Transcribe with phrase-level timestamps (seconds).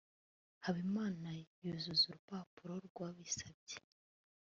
[0.65, 1.27] habimana
[1.63, 3.75] yuzuza urupapuro rwabisabye